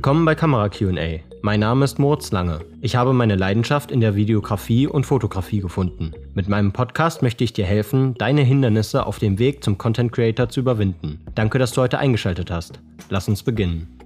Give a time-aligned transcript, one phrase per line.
[0.00, 1.20] Willkommen bei Kamera QA.
[1.42, 2.60] Mein Name ist Moritz Lange.
[2.80, 6.12] Ich habe meine Leidenschaft in der Videografie und Fotografie gefunden.
[6.32, 10.48] Mit meinem Podcast möchte ich dir helfen, deine Hindernisse auf dem Weg zum Content Creator
[10.48, 11.20] zu überwinden.
[11.34, 12.80] Danke, dass du heute eingeschaltet hast.
[13.10, 13.99] Lass uns beginnen.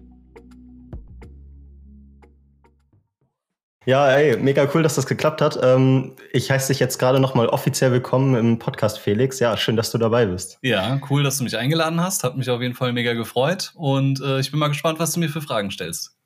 [3.86, 5.58] Ja, ey, mega cool, dass das geklappt hat.
[5.62, 9.40] Ähm, ich heiße dich jetzt gerade nochmal offiziell willkommen im Podcast, Felix.
[9.40, 10.58] Ja, schön, dass du dabei bist.
[10.62, 12.24] Ja, cool, dass du mich eingeladen hast.
[12.24, 13.72] Hat mich auf jeden Fall mega gefreut.
[13.74, 16.16] Und äh, ich bin mal gespannt, was du mir für Fragen stellst.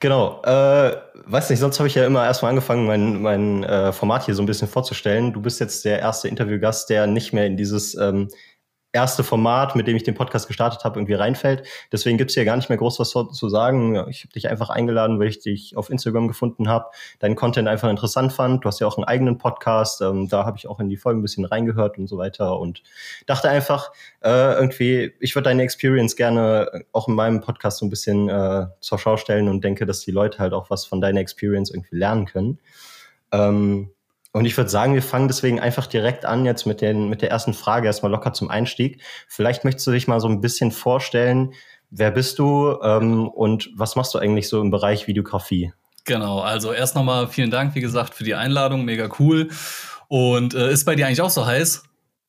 [0.00, 0.40] Genau.
[0.44, 0.96] Äh,
[1.26, 4.42] weiß nicht, sonst habe ich ja immer erstmal angefangen, mein, mein äh, Format hier so
[4.42, 5.34] ein bisschen vorzustellen.
[5.34, 8.28] Du bist jetzt der erste Interviewgast, der nicht mehr in dieses ähm,
[8.96, 11.64] erste Format, mit dem ich den Podcast gestartet habe, irgendwie reinfällt.
[11.92, 13.94] Deswegen gibt es hier gar nicht mehr groß was zu sagen.
[14.08, 16.86] Ich habe dich einfach eingeladen, weil ich dich auf Instagram gefunden habe,
[17.18, 18.64] deinen Content einfach interessant fand.
[18.64, 20.00] Du hast ja auch einen eigenen Podcast.
[20.00, 22.82] Ähm, da habe ich auch in die Folgen ein bisschen reingehört und so weiter und
[23.26, 23.92] dachte einfach,
[24.24, 28.66] äh, irgendwie, ich würde deine Experience gerne auch in meinem Podcast so ein bisschen äh,
[28.80, 31.96] zur Schau stellen und denke, dass die Leute halt auch was von deiner Experience irgendwie
[31.96, 32.58] lernen können.
[33.30, 33.90] Ähm,
[34.36, 37.30] und ich würde sagen, wir fangen deswegen einfach direkt an jetzt mit, den, mit der
[37.30, 39.00] ersten Frage, erstmal locker zum Einstieg.
[39.28, 41.54] Vielleicht möchtest du dich mal so ein bisschen vorstellen,
[41.88, 45.72] wer bist du ähm, und was machst du eigentlich so im Bereich Videografie?
[46.04, 49.48] Genau, also erst nochmal vielen Dank, wie gesagt, für die Einladung, mega cool.
[50.08, 51.84] Und äh, ist bei dir eigentlich auch so heiß?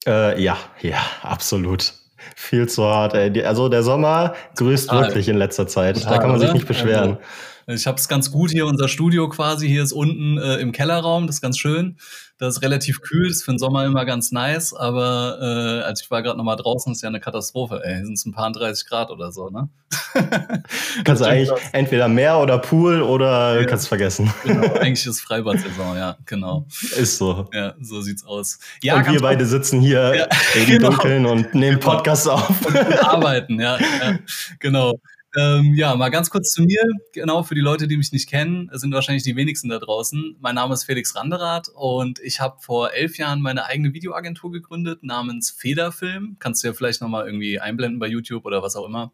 [0.08, 1.94] Äh, ja, ja, absolut.
[2.38, 3.44] Viel zu hart, ey.
[3.44, 5.08] Also der Sommer grüßt Total.
[5.08, 5.98] wirklich in letzter Zeit.
[5.98, 7.18] Total, da kann man sich nicht beschweren.
[7.18, 7.22] Also,
[7.68, 11.28] ich habe es ganz gut hier, unser Studio quasi, hier ist unten äh, im Kellerraum,
[11.28, 11.98] das ist ganz schön.
[12.40, 16.04] Das ist relativ kühl, das ist für den Sommer immer ganz nice, aber äh, als
[16.04, 18.06] ich war gerade nochmal draußen, ist ja eine Katastrophe, ey.
[18.06, 19.70] Sind es ein paar 30 Grad oder so, ne?
[21.04, 21.60] kannst du eigentlich was.
[21.72, 23.66] entweder Meer oder Pool oder ja.
[23.66, 24.32] kannst vergessen.
[24.44, 26.66] Genau, eigentlich ist Freibad-Saison, ja, genau.
[26.96, 27.50] Ist so.
[27.54, 28.60] Ja, so sieht's aus.
[28.82, 30.90] Ja, und wir beide sitzen hier ja, im genau.
[30.92, 31.92] Dunkeln und nehmen genau.
[31.92, 32.66] Podcasts auf.
[32.66, 34.20] Und arbeiten, ja, ja
[34.60, 35.00] genau.
[35.38, 36.82] Ähm, ja, mal ganz kurz zu mir.
[37.14, 40.36] Genau, für die Leute, die mich nicht kennen, sind wahrscheinlich die wenigsten da draußen.
[40.40, 45.04] Mein Name ist Felix Randerath und ich habe vor elf Jahren meine eigene Videoagentur gegründet
[45.04, 46.38] namens Federfilm.
[46.40, 49.12] Kannst du ja vielleicht nochmal irgendwie einblenden bei YouTube oder was auch immer.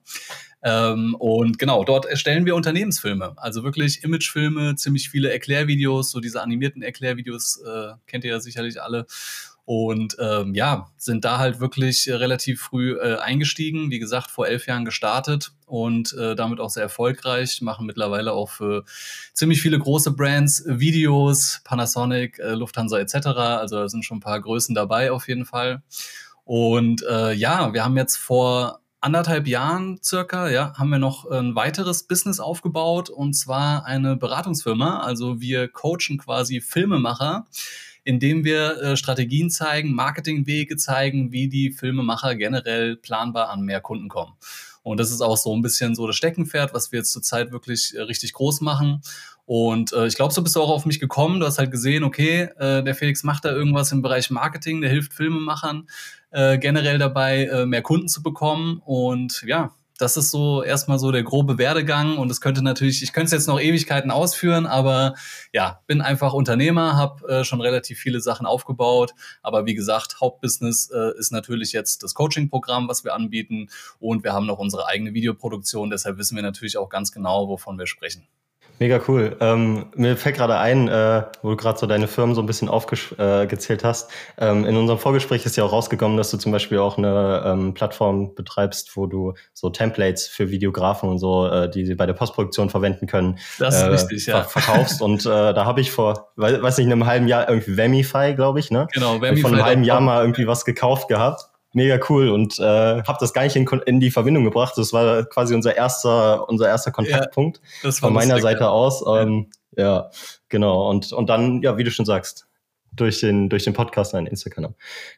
[0.63, 3.33] Ähm, und genau, dort erstellen wir Unternehmensfilme.
[3.35, 8.81] Also wirklich Imagefilme, ziemlich viele Erklärvideos, so diese animierten Erklärvideos äh, kennt ihr ja sicherlich
[8.81, 9.05] alle.
[9.65, 13.91] Und ähm, ja, sind da halt wirklich äh, relativ früh äh, eingestiegen.
[13.91, 17.61] Wie gesagt, vor elf Jahren gestartet und äh, damit auch sehr erfolgreich.
[17.61, 18.83] Machen mittlerweile auch für
[19.33, 23.27] ziemlich viele große Brands Videos, Panasonic, äh, Lufthansa etc.
[23.27, 25.81] Also da sind schon ein paar Größen dabei auf jeden Fall.
[26.43, 31.55] Und äh, ja, wir haben jetzt vor anderthalb Jahren circa, ja, haben wir noch ein
[31.55, 34.99] weiteres Business aufgebaut und zwar eine Beratungsfirma.
[34.99, 37.45] Also wir coachen quasi Filmemacher
[38.03, 44.09] indem wir äh, Strategien zeigen, Marketingwege zeigen, wie die Filmemacher generell planbar an mehr Kunden
[44.09, 44.33] kommen.
[44.83, 47.95] Und das ist auch so ein bisschen so das Steckenpferd, was wir jetzt zurzeit wirklich
[47.95, 49.01] äh, richtig groß machen.
[49.45, 51.39] Und äh, ich glaube, so bist du auch auf mich gekommen.
[51.39, 54.89] Du hast halt gesehen, okay, äh, der Felix macht da irgendwas im Bereich Marketing, der
[54.89, 55.87] hilft Filmemachern
[56.31, 58.81] äh, generell dabei, äh, mehr Kunden zu bekommen.
[58.85, 63.13] Und ja, das ist so erstmal so der grobe Werdegang und es könnte natürlich, ich
[63.13, 65.15] könnte es jetzt noch Ewigkeiten ausführen, aber
[65.53, 70.91] ja, bin einfach Unternehmer, habe äh, schon relativ viele Sachen aufgebaut, aber wie gesagt, Hauptbusiness
[70.93, 73.69] äh, ist natürlich jetzt das Coaching-Programm, was wir anbieten
[73.99, 77.79] und wir haben noch unsere eigene Videoproduktion, deshalb wissen wir natürlich auch ganz genau, wovon
[77.79, 78.27] wir sprechen.
[78.79, 79.37] Mega cool.
[79.39, 82.69] Ähm, mir fällt gerade ein, äh, wo du gerade so deine Firmen so ein bisschen
[82.69, 84.11] aufgezählt äh, hast.
[84.37, 87.73] Ähm, in unserem Vorgespräch ist ja auch rausgekommen, dass du zum Beispiel auch eine ähm,
[87.73, 92.13] Plattform betreibst, wo du so Templates für Videografen und so, äh, die sie bei der
[92.13, 94.43] Postproduktion verwenden können, das ist äh, richtig, ja.
[94.43, 95.01] ver verkaufst.
[95.01, 98.59] und äh, da habe ich vor, weiß nicht, in einem halben Jahr irgendwie Vemify, glaube
[98.59, 98.87] ich, ne?
[98.91, 99.41] Genau, Vemify.
[99.41, 102.63] Von einem halben Jahr mal irgendwie was gekauft gehabt mega cool und äh,
[103.03, 104.73] habe das gar nicht in, in, die Verbindung gebracht.
[104.77, 108.69] Das war quasi unser erster, unser erster Kontaktpunkt ja, von meiner lustig, Seite ja.
[108.69, 109.03] aus.
[109.07, 109.83] Ähm, ja.
[109.83, 110.09] ja,
[110.49, 110.89] genau.
[110.89, 112.47] Und, und dann, ja, wie du schon sagst,
[112.95, 114.75] durch den, durch den Podcast, nein, Instagram.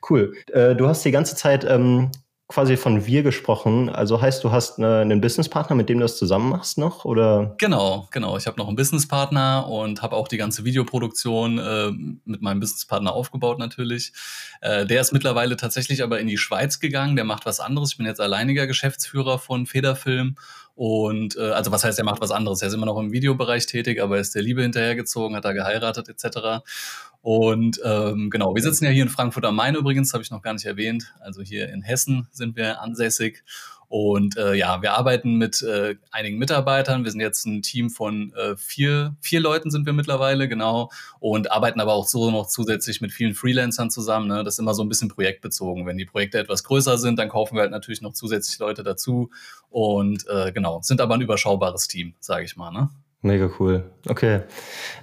[0.10, 0.34] Cool.
[0.52, 2.12] Äh, du hast die ganze Zeit ähm,
[2.47, 3.89] quasi von wir gesprochen.
[3.89, 7.56] Also heißt, du hast eine, einen Businesspartner, mit dem du das zusammen machst noch, oder?
[7.57, 8.38] Genau, genau.
[8.38, 11.92] Ich habe noch einen Businesspartner und habe auch die ganze Videoproduktion äh,
[12.25, 14.13] mit meinem Businesspartner aufgebaut natürlich.
[14.62, 17.15] Äh, der ist mittlerweile tatsächlich aber in die Schweiz gegangen.
[17.15, 17.92] Der macht was anderes.
[17.92, 20.36] Ich bin jetzt alleiniger Geschäftsführer von Federfilm
[20.75, 22.62] und äh, also was heißt, er macht was anderes?
[22.62, 25.53] Er ist immer noch im Videobereich tätig, aber er ist der Liebe hinterhergezogen, hat da
[25.53, 26.65] geheiratet etc.
[27.25, 30.44] Und ähm, genau, wir sitzen ja hier in Frankfurt am Main übrigens, habe ich noch
[30.44, 31.12] gar nicht erwähnt.
[31.19, 33.44] Also hier in Hessen sind wir ansässig.
[33.88, 37.04] Und äh, ja, wir arbeiten mit äh, einigen Mitarbeitern.
[37.04, 40.92] Wir sind jetzt ein Team von äh, vier, vier Leuten sind wir mittlerweile, genau.
[41.19, 44.27] Und arbeiten aber auch so noch zusätzlich mit vielen Freelancern zusammen.
[44.27, 44.44] Ne?
[44.44, 45.88] Das ist immer so ein bisschen projektbezogen.
[45.88, 49.31] Wenn die Projekte etwas größer sind, dann kaufen wir halt natürlich noch zusätzlich Leute dazu.
[49.72, 52.69] Und äh, genau, sind aber ein überschaubares Team, sage ich mal.
[52.69, 52.92] Ne?
[53.24, 53.89] Mega cool.
[54.07, 54.42] Okay.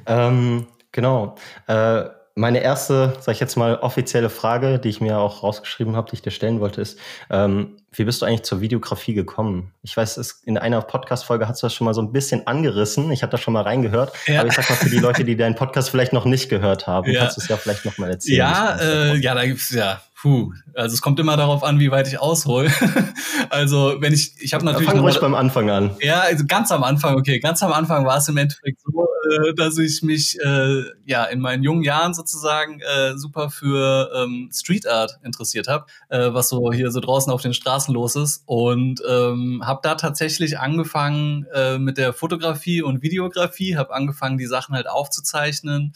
[0.06, 1.36] Ähm, genau.
[1.66, 2.04] Äh,
[2.34, 6.16] meine erste, sag ich jetzt mal, offizielle Frage, die ich mir auch rausgeschrieben habe, die
[6.16, 6.98] ich dir stellen wollte, ist,
[7.28, 9.72] ähm, wie bist du eigentlich zur Videografie gekommen?
[9.82, 13.12] Ich weiß, es, in einer Podcast-Folge hast du das schon mal so ein bisschen angerissen.
[13.12, 14.12] Ich habe da schon mal reingehört.
[14.26, 14.40] Ja.
[14.40, 17.10] Aber ich sag mal, für die Leute, die deinen Podcast vielleicht noch nicht gehört haben,
[17.10, 17.20] ja.
[17.20, 18.38] kannst du es ja vielleicht noch mal erzählen.
[18.38, 22.06] Ja, äh, ja, da gibt's ja Puh, also es kommt immer darauf an, wie weit
[22.06, 22.70] ich aushole.
[23.50, 24.88] also wenn ich, ich habe natürlich.
[24.88, 25.96] Fang ruhig beim Anfang an.
[26.00, 27.40] Ja, also ganz am Anfang, okay.
[27.40, 31.40] Ganz am Anfang war es im Endeffekt so, äh, dass ich mich äh, ja in
[31.40, 36.72] meinen jungen Jahren sozusagen äh, super für ähm, Street Art interessiert habe, äh, was so
[36.72, 38.42] hier so draußen auf den Straßen los ist.
[38.46, 44.46] Und ähm, habe da tatsächlich angefangen äh, mit der Fotografie und Videografie, habe angefangen, die
[44.46, 45.92] Sachen halt aufzuzeichnen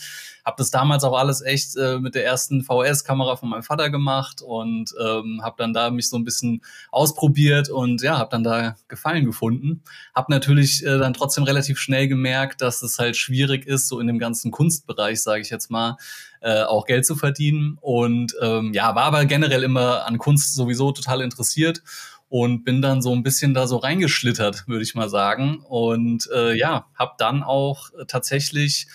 [0.47, 4.43] habe das damals auch alles echt äh, mit der ersten VS-Kamera von meinem Vater gemacht
[4.43, 6.63] und ähm, habe dann da mich so ein bisschen
[6.93, 9.83] ausprobiert und ja, habe dann da Gefallen gefunden.
[10.15, 14.07] Habe natürlich äh, dann trotzdem relativ schnell gemerkt, dass es halt schwierig ist, so in
[14.07, 15.97] dem ganzen Kunstbereich, sage ich jetzt mal,
[16.41, 17.77] äh, auch Geld zu verdienen.
[17.81, 21.83] Und ähm, ja, war aber generell immer an Kunst sowieso total interessiert
[22.29, 25.59] und bin dann so ein bisschen da so reingeschlittert, würde ich mal sagen.
[25.69, 28.87] Und äh, ja, habe dann auch tatsächlich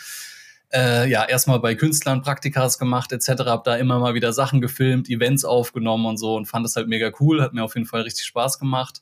[0.74, 3.44] äh, ja erstmal bei Künstlern Praktikas gemacht etc.
[3.46, 6.88] Hab da immer mal wieder Sachen gefilmt, Events aufgenommen und so und fand das halt
[6.88, 9.02] mega cool, hat mir auf jeden Fall richtig Spaß gemacht.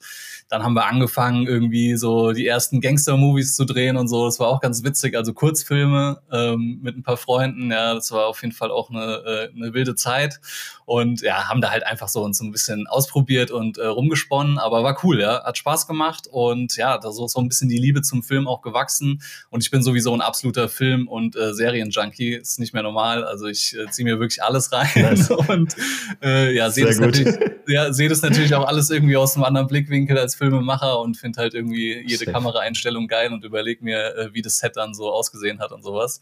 [0.50, 4.26] Dann haben wir angefangen irgendwie so die ersten Gangster-Movies zu drehen und so.
[4.26, 7.72] Das war auch ganz witzig, also Kurzfilme ähm, mit ein paar Freunden.
[7.72, 10.42] Ja, das war auf jeden Fall auch eine, äh, eine wilde Zeit.
[10.86, 14.84] Und ja haben da halt einfach so uns ein bisschen ausprobiert und äh, rumgesponnen, aber
[14.84, 16.28] war cool, ja, hat Spaß gemacht.
[16.30, 19.22] Und ja, da so so ein bisschen die Liebe zum Film auch gewachsen.
[19.50, 23.24] Und ich bin sowieso ein absoluter Film und äh, Serienjunkie, ist nicht mehr normal.
[23.24, 24.90] Also ich äh, ziehe mir wirklich alles rein.
[24.96, 25.30] Nice.
[25.48, 25.76] und
[26.24, 27.36] äh, ja, sehe das, natürlich,
[27.70, 31.40] ja, seh das natürlich auch alles irgendwie aus einem anderen Blickwinkel als Filmemacher und finde
[31.40, 32.32] halt irgendwie jede Safe.
[32.32, 36.20] Kameraeinstellung geil und überlege mir, äh, wie das Set dann so ausgesehen hat und sowas.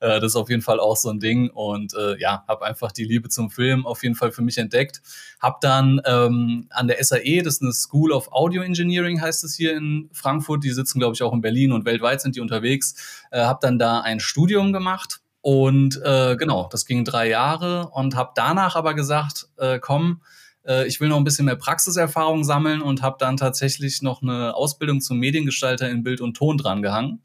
[0.00, 2.92] Äh, das ist auf jeden Fall auch so ein Ding und äh, ja, habe einfach
[2.92, 5.02] die Liebe zum Film auf jeden Fall für mich entdeckt.
[5.40, 9.54] Hab dann ähm, an der SAE, das ist eine School of Audio Engineering, heißt es
[9.54, 10.64] hier in Frankfurt.
[10.64, 13.26] Die sitzen, glaube ich, auch in Berlin und weltweit sind die unterwegs.
[13.30, 18.16] Äh, habe dann da ein Studium gemacht und äh, genau, das ging drei Jahre und
[18.16, 20.20] habe danach aber gesagt, äh, komm,
[20.66, 24.54] äh, ich will noch ein bisschen mehr Praxiserfahrung sammeln und habe dann tatsächlich noch eine
[24.54, 27.20] Ausbildung zum Mediengestalter in Bild und Ton drangehangen.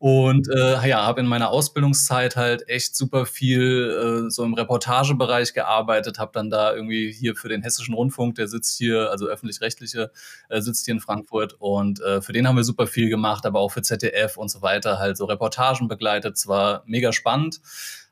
[0.00, 5.54] Und äh, ja, habe in meiner Ausbildungszeit halt echt super viel äh, so im Reportagebereich
[5.54, 10.12] gearbeitet, habe dann da irgendwie hier für den Hessischen Rundfunk, der sitzt hier, also öffentlich-rechtliche,
[10.50, 13.58] äh, sitzt hier in Frankfurt und äh, für den haben wir super viel gemacht, aber
[13.58, 16.36] auch für ZDF und so weiter, halt so Reportagen begleitet.
[16.36, 17.60] Es war mega spannend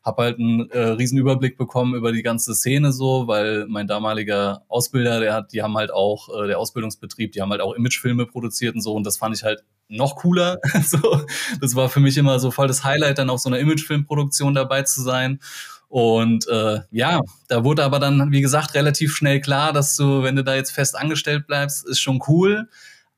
[0.07, 4.63] habe halt einen äh, riesen Überblick bekommen über die ganze Szene so, weil mein damaliger
[4.69, 8.25] Ausbilder, der hat, die haben halt auch, äh, der Ausbildungsbetrieb, die haben halt auch Imagefilme
[8.27, 10.59] produziert und so und das fand ich halt noch cooler.
[10.85, 11.23] so,
[11.61, 14.83] das war für mich immer so voll das Highlight, dann auf so einer Imagefilmproduktion dabei
[14.83, 15.41] zu sein.
[15.89, 20.37] Und äh, ja, da wurde aber dann, wie gesagt, relativ schnell klar, dass du, wenn
[20.37, 22.69] du da jetzt fest angestellt bleibst, ist schon cool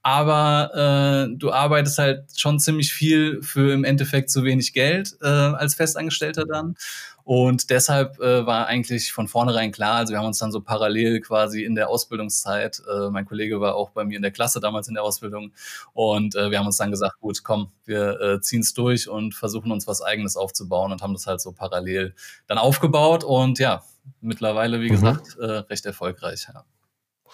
[0.02, 5.26] aber äh, du arbeitest halt schon ziemlich viel für im Endeffekt zu wenig Geld äh,
[5.26, 6.76] als Festangestellter dann.
[7.24, 11.20] Und deshalb äh, war eigentlich von vornherein klar, also wir haben uns dann so parallel
[11.20, 14.88] quasi in der Ausbildungszeit, äh, mein Kollege war auch bei mir in der Klasse damals
[14.88, 15.52] in der Ausbildung
[15.92, 19.34] und äh, wir haben uns dann gesagt, gut, komm, wir äh, ziehen es durch und
[19.34, 22.14] versuchen uns was eigenes aufzubauen und haben das halt so parallel
[22.46, 23.82] dann aufgebaut und ja,
[24.22, 24.92] mittlerweile, wie mhm.
[24.92, 26.48] gesagt, äh, recht erfolgreich.
[26.50, 26.64] Ja.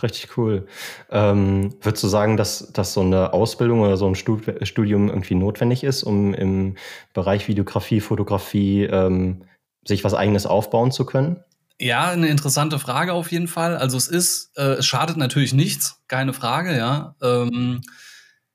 [0.02, 0.66] Richtig cool.
[1.10, 5.84] Ähm, würdest du sagen, dass, dass so eine Ausbildung oder so ein Studium irgendwie notwendig
[5.84, 6.76] ist, um im
[7.12, 9.44] Bereich Videografie, Fotografie ähm,
[9.86, 11.42] sich was eigenes aufbauen zu können?
[11.80, 13.76] Ja, eine interessante Frage auf jeden Fall.
[13.76, 17.14] Also es ist, äh, es schadet natürlich nichts, keine Frage, ja.
[17.22, 17.80] Ähm,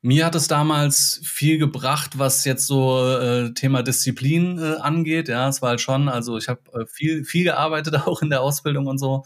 [0.02, 5.28] mir hat es damals viel gebracht, was jetzt so äh, Thema Disziplin äh, angeht.
[5.28, 8.40] Ja, es war halt schon, also ich habe äh, viel, viel gearbeitet auch in der
[8.40, 9.24] Ausbildung und so.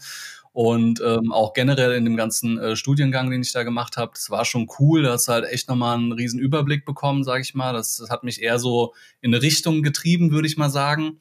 [0.55, 4.29] Und ähm, auch generell in dem ganzen äh, Studiengang, den ich da gemacht habe, das
[4.29, 5.03] war schon cool.
[5.03, 7.73] Da hast du halt echt nochmal einen riesen Überblick bekommen, sage ich mal.
[7.73, 11.19] Das, das hat mich eher so in eine Richtung getrieben, würde ich mal sagen.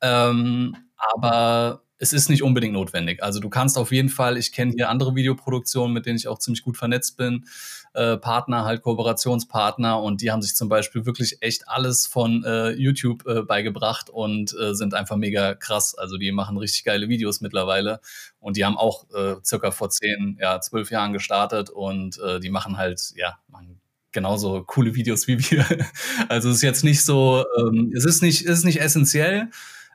[0.00, 3.22] Ähm, aber es ist nicht unbedingt notwendig.
[3.22, 6.38] Also du kannst auf jeden Fall, ich kenne hier andere Videoproduktionen, mit denen ich auch
[6.38, 7.46] ziemlich gut vernetzt bin,
[7.94, 12.70] äh, Partner, halt Kooperationspartner und die haben sich zum Beispiel wirklich echt alles von äh,
[12.70, 15.96] YouTube äh, beigebracht und äh, sind einfach mega krass.
[15.96, 18.00] Also die machen richtig geile Videos mittlerweile
[18.38, 22.50] und die haben auch äh, circa vor zehn, ja, zwölf Jahren gestartet und äh, die
[22.50, 23.80] machen halt, ja, machen
[24.12, 25.64] genauso coole Videos wie wir.
[26.28, 29.50] Also es ist jetzt nicht so, ähm, es ist nicht, es ist nicht essentiell,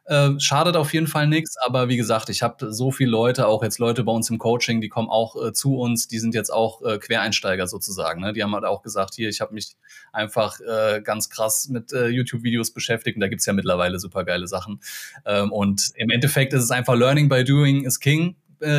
[0.06, 3.64] äh, schadet auf jeden Fall nichts, aber wie gesagt, ich habe so viele Leute, auch
[3.64, 6.52] jetzt Leute bei uns im Coaching, die kommen auch äh, zu uns, die sind jetzt
[6.52, 8.22] auch äh, Quereinsteiger sozusagen.
[8.22, 8.34] Ne?
[8.34, 9.76] Die haben halt auch gesagt, hier, ich habe mich
[10.12, 14.48] einfach äh, ganz krass mit äh, YouTube-Videos beschäftigt und da gibt's ja mittlerweile super geile
[14.48, 14.82] Sachen.
[15.26, 18.36] Ähm, und im Endeffekt ist es einfach Learning by Doing is King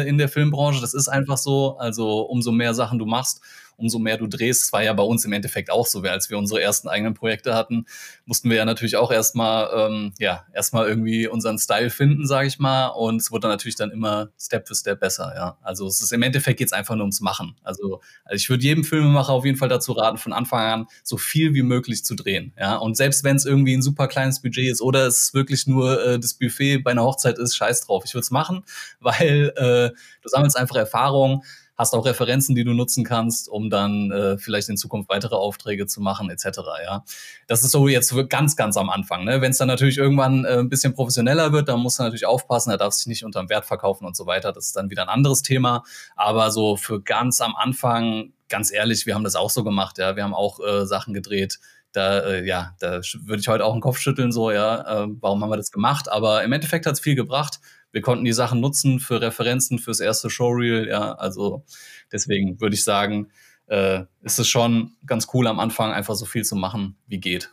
[0.06, 0.80] in der Filmbranche.
[0.80, 1.76] Das ist einfach so.
[1.76, 3.42] Also umso mehr Sachen du machst,
[3.76, 4.64] umso mehr du drehst.
[4.64, 7.54] Es war ja bei uns im Endeffekt auch so, als wir unsere ersten eigenen Projekte
[7.54, 7.86] hatten,
[8.26, 12.58] mussten wir ja natürlich auch erstmal, ähm, ja, erstmal irgendwie unseren Style finden, sage ich
[12.58, 12.88] mal.
[12.88, 15.58] Und es wurde dann natürlich dann immer Step für Step besser, ja.
[15.62, 17.56] Also es ist im Endeffekt geht einfach nur ums Machen.
[17.62, 21.16] Also, also ich würde jedem Filmemacher auf jeden Fall dazu raten, von Anfang an so
[21.16, 22.76] viel wie möglich zu drehen, ja.
[22.76, 26.18] Und selbst wenn es irgendwie ein super kleines Budget ist oder es wirklich nur äh,
[26.18, 28.04] das Buffet bei einer Hochzeit ist, scheiß drauf.
[28.06, 28.64] Ich würde es machen,
[29.00, 29.90] weil äh,
[30.22, 31.44] du sammelst einfach Erfahrung
[31.76, 35.86] hast auch Referenzen, die du nutzen kannst, um dann äh, vielleicht in Zukunft weitere Aufträge
[35.86, 36.60] zu machen, etc.
[36.84, 37.04] Ja,
[37.46, 39.24] das ist so jetzt ganz, ganz am Anfang.
[39.24, 39.40] Ne?
[39.40, 42.70] Wenn es dann natürlich irgendwann äh, ein bisschen professioneller wird, dann muss er natürlich aufpassen,
[42.70, 44.52] er darf sich nicht unterm Wert verkaufen und so weiter.
[44.52, 45.82] Das ist dann wieder ein anderes Thema.
[46.16, 49.98] Aber so für ganz am Anfang, ganz ehrlich, wir haben das auch so gemacht.
[49.98, 51.58] Ja, wir haben auch äh, Sachen gedreht,
[51.92, 55.42] da, äh, ja, da würde ich heute auch einen Kopf schütteln, so, ja, äh, warum
[55.42, 56.10] haben wir das gemacht?
[56.10, 57.60] Aber im Endeffekt hat es viel gebracht
[57.94, 61.64] wir konnten die Sachen nutzen für Referenzen, fürs erste Showreel, ja, also
[62.12, 63.28] deswegen würde ich sagen,
[63.66, 67.50] äh, ist es schon ganz cool am Anfang einfach so viel zu machen, wie geht.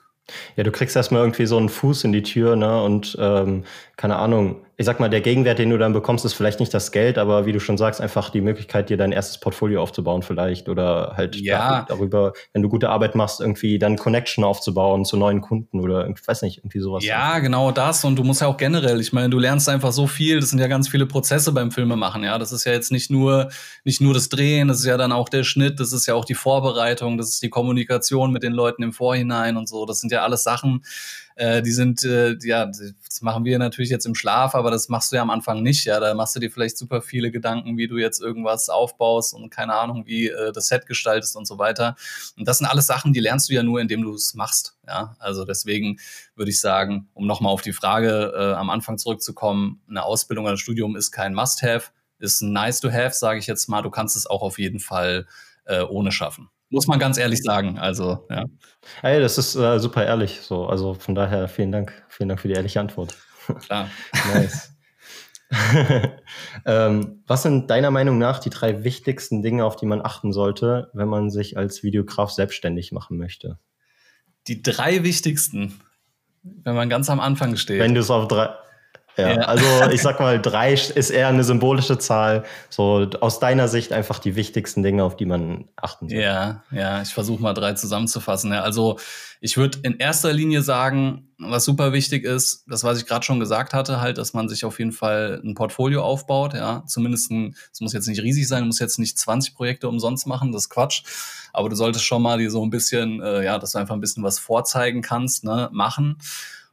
[0.56, 2.82] Ja, du kriegst erstmal irgendwie so einen Fuß in die Tür, ne?
[2.82, 3.66] Und ähm,
[3.98, 6.92] keine Ahnung, ich sag mal, der Gegenwert, den du dann bekommst, ist vielleicht nicht das
[6.92, 10.70] Geld, aber wie du schon sagst, einfach die Möglichkeit, dir dein erstes Portfolio aufzubauen, vielleicht.
[10.70, 11.86] Oder halt ja.
[11.88, 16.28] darüber, wenn du gute Arbeit machst, irgendwie dann Connection aufzubauen zu neuen Kunden oder ich
[16.28, 17.06] weiß nicht, irgendwie sowas.
[17.06, 18.04] Ja, genau das.
[18.06, 20.60] Und du musst ja auch generell, ich meine, du lernst einfach so viel, das sind
[20.60, 22.38] ja ganz viele Prozesse beim Filmemachen, ja.
[22.40, 23.50] Das ist ja jetzt nicht nur,
[23.84, 26.26] nicht nur das Drehen, das ist ja dann auch der Schnitt, das ist ja auch
[26.26, 29.86] die Vorbereitung, das ist die Kommunikation mit den Leuten im Vorhinein und so.
[29.86, 30.84] Das sind ja alles Sachen,
[31.36, 35.12] äh, die sind, äh, ja, das machen wir natürlich jetzt im Schlaf, aber das machst
[35.12, 35.86] du ja am Anfang nicht.
[35.86, 39.50] Ja, da machst du dir vielleicht super viele Gedanken, wie du jetzt irgendwas aufbaust und
[39.50, 41.96] keine Ahnung, wie äh, das Set gestaltest und so weiter.
[42.38, 44.78] Und das sind alles Sachen, die lernst du ja nur, indem du es machst.
[44.88, 46.00] Ja, also deswegen
[46.36, 50.56] würde ich sagen, um nochmal auf die Frage äh, am Anfang zurückzukommen, eine Ausbildung oder
[50.56, 53.82] ein Studium ist kein Must-have, ist ein nice to have, sage ich jetzt mal.
[53.82, 55.28] Du kannst es auch auf jeden Fall
[55.66, 56.50] äh, ohne schaffen.
[56.72, 57.78] Muss man ganz ehrlich sagen.
[57.78, 58.46] Also, ja.
[59.02, 60.40] Hey, das ist äh, super ehrlich.
[60.42, 62.06] So, also von daher vielen Dank.
[62.08, 63.16] Vielen Dank für die ehrliche Antwort.
[63.66, 63.90] Klar.
[64.34, 64.74] nice.
[66.66, 70.90] ähm, was sind deiner Meinung nach die drei wichtigsten Dinge, auf die man achten sollte,
[70.94, 73.60] wenn man sich als Videograf selbstständig machen möchte?
[74.48, 75.82] Die drei wichtigsten,
[76.42, 77.82] wenn man ganz am Anfang steht.
[77.82, 78.50] Wenn du es auf drei,
[79.22, 82.44] ja, ja, also ich sag mal, drei ist eher eine symbolische Zahl.
[82.70, 86.20] So aus deiner Sicht einfach die wichtigsten Dinge, auf die man achten soll.
[86.20, 88.52] Ja, ja, ich versuche mal drei zusammenzufassen.
[88.52, 89.00] Ja, also
[89.44, 93.40] ich würde in erster Linie sagen, was super wichtig ist, das, was ich gerade schon
[93.40, 96.54] gesagt hatte, halt, dass man sich auf jeden Fall ein Portfolio aufbaut.
[96.54, 100.28] Ja, zumindest ein, es muss jetzt nicht riesig sein, muss jetzt nicht 20 Projekte umsonst
[100.28, 101.04] machen, das ist Quatsch.
[101.54, 104.02] Aber du solltest schon mal die so ein bisschen, äh, ja, dass du einfach ein
[104.02, 106.18] bisschen was vorzeigen kannst, ne, machen.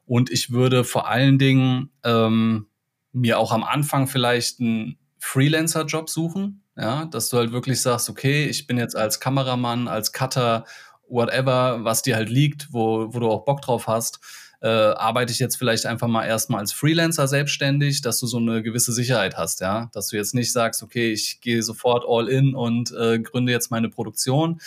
[0.09, 2.67] Und ich würde vor allen Dingen ähm,
[3.12, 8.47] mir auch am Anfang vielleicht einen Freelancer-Job suchen, ja, dass du halt wirklich sagst, okay,
[8.47, 10.65] ich bin jetzt als Kameramann, als Cutter,
[11.09, 14.21] whatever, was dir halt liegt, wo, wo du auch Bock drauf hast,
[14.62, 18.62] äh, arbeite ich jetzt vielleicht einfach mal erstmal als Freelancer selbstständig, dass du so eine
[18.62, 22.55] gewisse Sicherheit hast, ja, dass du jetzt nicht sagst, okay, ich gehe sofort all in
[22.55, 24.61] und äh, gründe jetzt meine Produktion,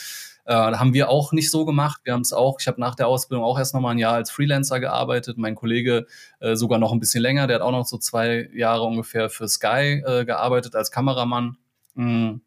[0.51, 2.01] äh, haben wir auch nicht so gemacht.
[2.03, 4.15] Wir haben es auch, ich habe nach der Ausbildung auch erst noch mal ein Jahr
[4.15, 5.37] als Freelancer gearbeitet.
[5.37, 6.07] Mein Kollege
[6.41, 9.47] äh, sogar noch ein bisschen länger, der hat auch noch so zwei Jahre ungefähr für
[9.47, 11.57] Sky äh, gearbeitet als Kameramann.
[11.93, 12.41] Mhm.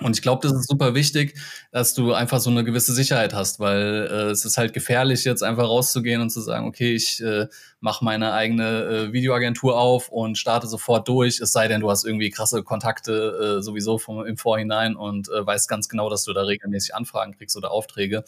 [0.00, 1.34] Und ich glaube, das ist super wichtig,
[1.72, 5.42] dass du einfach so eine gewisse Sicherheit hast, weil äh, es ist halt gefährlich, jetzt
[5.42, 7.48] einfach rauszugehen und zu sagen, okay, ich äh,
[7.80, 12.04] mache meine eigene äh, Videoagentur auf und starte sofort durch, es sei denn, du hast
[12.04, 16.32] irgendwie krasse Kontakte äh, sowieso vom, im Vorhinein und äh, weißt ganz genau, dass du
[16.32, 18.22] da regelmäßig Anfragen kriegst oder Aufträge.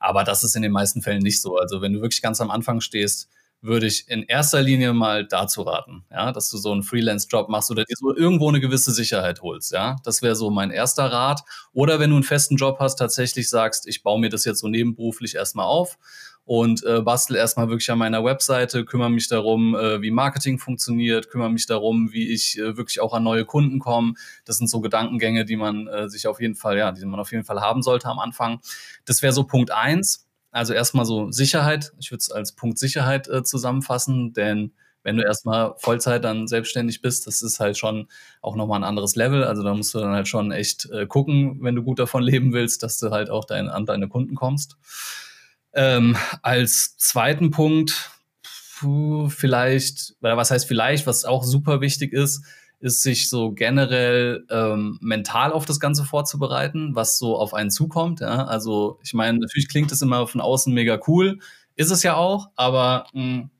[0.00, 1.56] Aber das ist in den meisten Fällen nicht so.
[1.56, 3.30] Also wenn du wirklich ganz am Anfang stehst,
[3.66, 7.70] würde ich in erster Linie mal dazu raten, ja, dass du so einen Freelance-Job machst
[7.70, 9.96] oder dir so irgendwo eine gewisse Sicherheit holst, ja.
[10.04, 11.42] Das wäre so mein erster Rat.
[11.72, 14.68] Oder wenn du einen festen Job hast, tatsächlich sagst, ich baue mir das jetzt so
[14.68, 15.98] nebenberuflich erstmal auf
[16.46, 21.28] und äh, bastel erstmal wirklich an meiner Webseite, kümmere mich darum, äh, wie Marketing funktioniert,
[21.28, 24.14] kümmere mich darum, wie ich äh, wirklich auch an neue Kunden komme.
[24.44, 27.32] Das sind so Gedankengänge, die man äh, sich auf jeden Fall, ja, die man auf
[27.32, 28.60] jeden Fall haben sollte am Anfang.
[29.04, 30.25] Das wäre so Punkt eins.
[30.56, 31.92] Also erstmal so Sicherheit.
[31.98, 34.72] Ich würde es als Punkt Sicherheit äh, zusammenfassen, denn
[35.02, 38.08] wenn du erstmal Vollzeit dann selbstständig bist, das ist halt schon
[38.40, 39.44] auch nochmal ein anderes Level.
[39.44, 42.54] Also da musst du dann halt schon echt äh, gucken, wenn du gut davon leben
[42.54, 44.78] willst, dass du halt auch dein, an deine Kunden kommst.
[45.74, 48.10] Ähm, als zweiten Punkt,
[49.28, 52.42] vielleicht, oder was heißt vielleicht, was auch super wichtig ist,
[52.78, 58.20] ist sich so generell ähm, mental auf das Ganze vorzubereiten, was so auf einen zukommt.
[58.20, 58.44] Ja?
[58.44, 61.38] Also ich meine, natürlich klingt es immer von außen mega cool,
[61.74, 63.50] ist es ja auch, aber mh, hm,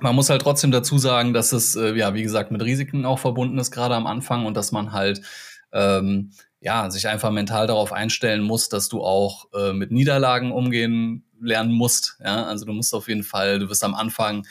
[0.00, 3.18] man muss halt trotzdem dazu sagen, dass es, äh, ja, wie gesagt, mit Risiken auch
[3.18, 5.22] verbunden ist, gerade am Anfang und dass man halt,
[5.72, 11.24] ähm, ja, sich einfach mental darauf einstellen muss, dass du auch äh, mit Niederlagen umgehen
[11.40, 12.16] lernen musst.
[12.22, 14.46] Ja, also du musst auf jeden Fall, du wirst am Anfang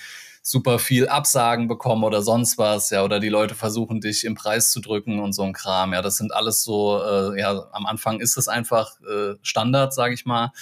[0.50, 4.72] super viel Absagen bekommen oder sonst was, ja, oder die Leute versuchen dich im Preis
[4.72, 5.92] zu drücken und so ein Kram.
[5.92, 10.14] Ja, das sind alles so, äh, ja, am Anfang ist es einfach äh, Standard, sage
[10.14, 10.54] ich mal.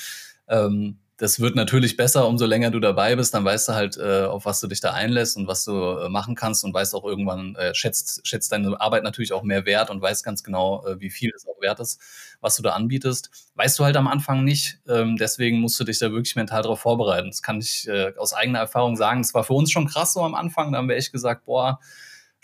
[0.47, 4.23] Ähm, das wird natürlich besser, umso länger du dabei bist, dann weißt du halt, äh,
[4.25, 7.05] auf was du dich da einlässt und was du äh, machen kannst und weißt auch
[7.05, 10.99] irgendwann, äh, schätzt, schätzt deine Arbeit natürlich auch mehr wert und weißt ganz genau, äh,
[10.99, 12.01] wie viel es auch wert ist,
[12.41, 13.29] was du da anbietest.
[13.55, 16.81] Weißt du halt am Anfang nicht, ähm, deswegen musst du dich da wirklich mental darauf
[16.81, 17.27] vorbereiten.
[17.29, 19.21] Das kann ich äh, aus eigener Erfahrung sagen.
[19.21, 21.79] Das war für uns schon krass so am Anfang, da haben wir echt gesagt, boah,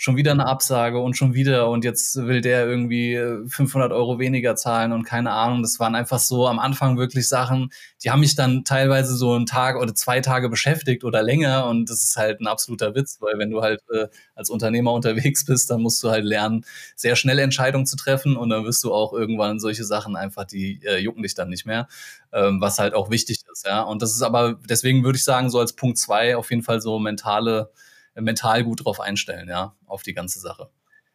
[0.01, 3.17] schon wieder eine Absage und schon wieder und jetzt will der irgendwie
[3.47, 5.61] 500 äh, Euro weniger zahlen und keine Ahnung.
[5.61, 7.71] Das waren einfach so am Anfang wirklich Sachen,
[8.03, 11.87] die haben mich dann teilweise so einen Tag oder zwei Tage beschäftigt oder länger und
[11.87, 15.69] das ist halt ein absoluter Witz, weil wenn du halt äh, als Unternehmer unterwegs bist,
[15.69, 16.65] dann musst du halt lernen,
[16.95, 20.81] sehr schnell Entscheidungen zu treffen und dann wirst du auch irgendwann solche Sachen einfach, die
[20.83, 21.87] äh, jucken dich dann nicht mehr,
[22.33, 23.83] ähm, was halt auch wichtig ist, ja.
[23.83, 26.81] Und das ist aber, deswegen würde ich sagen, so als Punkt zwei auf jeden Fall
[26.81, 27.69] so mentale
[28.15, 30.69] mental gut drauf einstellen, ja, auf die ganze Sache.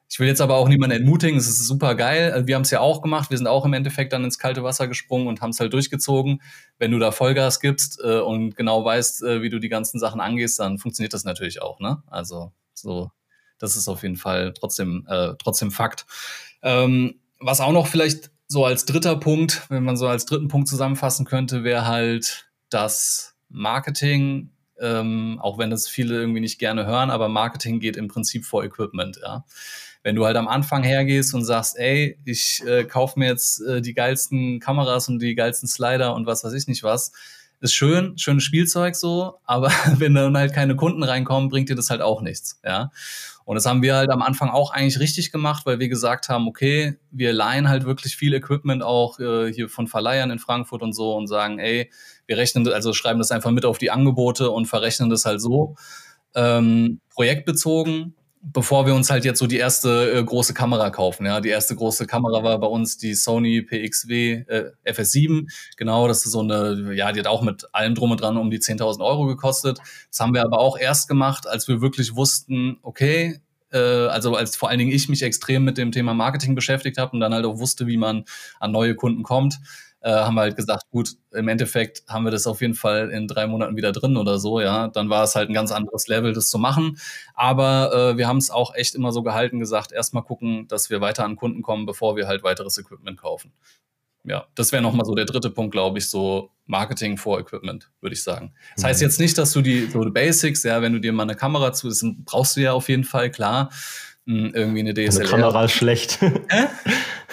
[0.09, 2.31] Ich will jetzt aber auch niemanden entmutigen, es ist super geil.
[2.31, 4.63] Also wir haben es ja auch gemacht, wir sind auch im Endeffekt dann ins kalte
[4.63, 6.43] Wasser gesprungen und haben es halt durchgezogen.
[6.79, 10.21] Wenn du da Vollgas gibst äh, und genau weißt, äh, wie du die ganzen Sachen
[10.21, 12.05] angehst, dann funktioniert das natürlich auch, ne?
[12.07, 13.11] Also so,
[13.59, 16.07] das ist auf jeden Fall trotzdem, äh, trotzdem Fakt.
[16.63, 20.69] Ähm, was auch noch vielleicht so als dritter Punkt, wenn man so als dritten Punkt
[20.69, 27.11] zusammenfassen könnte, wäre halt das Marketing ähm, auch wenn das viele irgendwie nicht gerne hören,
[27.11, 29.45] aber Marketing geht im Prinzip vor Equipment, ja.
[30.03, 33.81] Wenn du halt am Anfang hergehst und sagst, ey, ich äh, kaufe mir jetzt äh,
[33.81, 37.11] die geilsten Kameras und die geilsten Slider und was weiß ich nicht was,
[37.61, 41.91] ist schön, schönes Spielzeug so, aber wenn dann halt keine Kunden reinkommen, bringt dir das
[41.91, 42.91] halt auch nichts, ja.
[43.45, 46.49] Und das haben wir halt am Anfang auch eigentlich richtig gemacht, weil wir gesagt haben,
[46.49, 50.93] okay, wir leihen halt wirklich viel Equipment auch äh, hier von Verleihern in Frankfurt und
[50.93, 51.93] so und sagen, ey,
[52.27, 55.77] wir rechnen, also schreiben das einfach mit auf die Angebote und verrechnen das halt so
[56.35, 58.17] ähm, projektbezogen
[58.53, 61.27] bevor wir uns halt jetzt so die erste äh, große Kamera kaufen.
[61.27, 65.51] Ja, die erste große Kamera war bei uns die Sony PXW äh, FS7.
[65.77, 68.51] Genau, das ist so eine, ja, die hat auch mit allem drum und dran um
[68.51, 69.79] die 10.000 Euro gekostet.
[70.11, 73.41] Das haben wir aber auch erst gemacht, als wir wirklich wussten, okay,
[73.73, 77.13] äh, also als vor allen Dingen ich mich extrem mit dem Thema Marketing beschäftigt habe
[77.13, 78.25] und dann halt auch wusste, wie man
[78.61, 79.59] an neue Kunden kommt
[80.07, 83.27] äh, haben wir halt gesagt, gut, im Endeffekt haben wir das auf jeden Fall in
[83.27, 84.87] drei Monaten wieder drin oder so, ja.
[84.87, 86.99] Dann war es halt ein ganz anderes Level, das zu machen.
[87.35, 91.01] Aber äh, wir haben es auch echt immer so gehalten, gesagt, erstmal gucken, dass wir
[91.01, 93.53] weiter an Kunden kommen, bevor wir halt weiteres Equipment kaufen.
[94.23, 98.15] Ja, das wäre nochmal so der dritte Punkt, glaube ich, so Marketing vor Equipment, würde
[98.15, 98.53] ich sagen.
[98.77, 99.07] Das heißt mhm.
[99.09, 101.73] jetzt nicht, dass du die, so die Basics, ja, wenn du dir mal eine Kamera
[101.73, 103.71] zu, das brauchst du ja auf jeden Fall, klar.
[104.27, 105.23] Hm, irgendwie eine DSLR.
[105.23, 106.21] Eine Kamera ist schlecht.
[106.21, 106.67] Hä?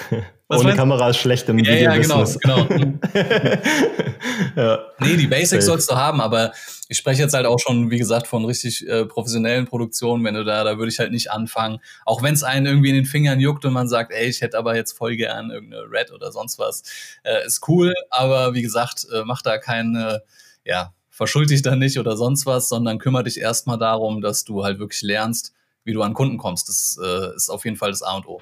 [0.59, 2.57] Ohne Kamera ist schlecht im ja, Ja, genau, genau.
[4.55, 4.79] ja.
[4.99, 6.51] Nee, die Basics sollst du haben, aber
[6.87, 10.23] ich spreche jetzt halt auch schon, wie gesagt, von richtig äh, professionellen Produktionen.
[10.23, 11.79] Wenn du da, da würde ich halt nicht anfangen.
[12.05, 14.57] Auch wenn es einen irgendwie in den Fingern juckt und man sagt, ey, ich hätte
[14.57, 16.83] aber jetzt voll gern irgendeine Red oder sonst was.
[17.23, 20.23] Äh, ist cool, aber wie gesagt, äh, mach da keine,
[20.65, 24.63] ja, verschuld dich da nicht oder sonst was, sondern kümmere dich erstmal darum, dass du
[24.63, 26.69] halt wirklich lernst, wie du an Kunden kommst.
[26.69, 28.41] Das äh, ist auf jeden Fall das A und O.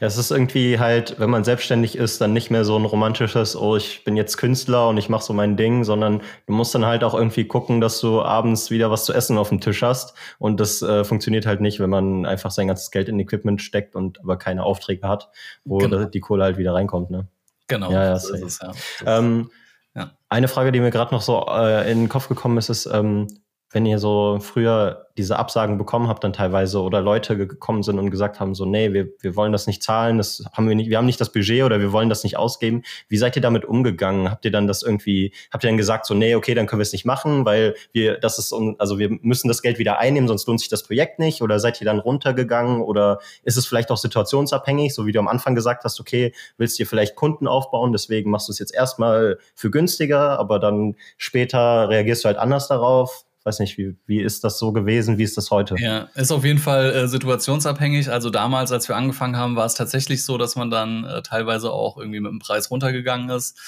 [0.00, 3.56] Ja, es ist irgendwie halt, wenn man selbstständig ist, dann nicht mehr so ein romantisches,
[3.56, 6.86] oh, ich bin jetzt Künstler und ich mache so mein Ding, sondern du musst dann
[6.86, 10.14] halt auch irgendwie gucken, dass du abends wieder was zu essen auf dem Tisch hast.
[10.38, 13.96] Und das äh, funktioniert halt nicht, wenn man einfach sein ganzes Geld in Equipment steckt
[13.96, 15.30] und aber keine Aufträge hat,
[15.64, 16.04] wo genau.
[16.04, 17.10] die Kohle halt wieder reinkommt.
[17.10, 17.26] Ne?
[17.66, 19.18] Genau, ja, ja, so ist es, ja.
[19.18, 19.50] Ähm,
[19.94, 20.12] ja.
[20.28, 23.26] Eine Frage, die mir gerade noch so äh, in den Kopf gekommen ist, ist, ähm,
[23.70, 28.10] wenn ihr so früher diese Absagen bekommen habt dann teilweise oder Leute gekommen sind und
[28.10, 30.96] gesagt haben so, nee, wir, wir wollen das nicht zahlen, das haben wir nicht, wir
[30.96, 32.82] haben nicht das Budget oder wir wollen das nicht ausgeben.
[33.08, 34.30] Wie seid ihr damit umgegangen?
[34.30, 36.84] Habt ihr dann das irgendwie, habt ihr dann gesagt so, nee, okay, dann können wir
[36.84, 40.46] es nicht machen, weil wir, das ist, also wir müssen das Geld wieder einnehmen, sonst
[40.46, 43.96] lohnt sich das Projekt nicht oder seid ihr dann runtergegangen oder ist es vielleicht auch
[43.96, 47.90] situationsabhängig, so wie du am Anfang gesagt hast, okay, willst du dir vielleicht Kunden aufbauen,
[47.92, 52.68] deswegen machst du es jetzt erstmal für günstiger, aber dann später reagierst du halt anders
[52.68, 55.76] darauf weiß nicht, wie, wie ist das so gewesen, wie ist das heute?
[55.78, 58.10] Ja, ist auf jeden Fall äh, situationsabhängig.
[58.10, 61.72] Also damals, als wir angefangen haben, war es tatsächlich so, dass man dann äh, teilweise
[61.72, 63.58] auch irgendwie mit dem Preis runtergegangen ist